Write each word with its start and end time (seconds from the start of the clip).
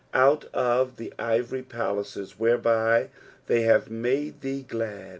^'Out 0.15 0.45
of 0.45 0.95
the 0.95 1.13
ivory 1.19 1.61
mlaces, 1.61 2.33
vshei 2.37 2.59
^ij 2.59 3.09
they 3.45 3.61
hate 3.61 3.87
made 3.91 4.41
ihee 4.41 4.67
glad." 4.67 5.09